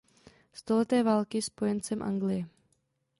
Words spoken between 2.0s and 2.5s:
Anglie.